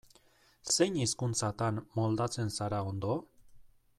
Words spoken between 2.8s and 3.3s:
ondo?